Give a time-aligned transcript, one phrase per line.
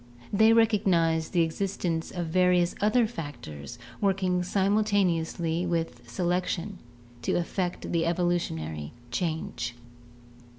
[0.33, 6.79] They recognize the existence of various other factors working simultaneously with selection
[7.21, 9.75] to effect the evolutionary change.